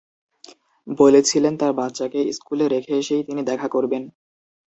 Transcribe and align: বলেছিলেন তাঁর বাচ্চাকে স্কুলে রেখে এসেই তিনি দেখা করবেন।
বলেছিলেন 0.87 1.53
তাঁর 1.57 1.73
বাচ্চাকে 1.73 2.19
স্কুলে 2.37 2.65
রেখে 2.67 2.93
এসেই 3.01 3.23
তিনি 3.27 3.41
দেখা 3.43 3.67
করবেন। 3.67 4.03